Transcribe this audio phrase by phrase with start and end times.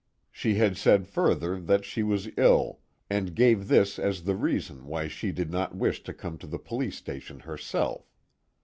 [0.31, 5.07] She had said further that she was ill, and gave this as the reason why
[5.07, 8.11] she did not wish to come to the police station herself.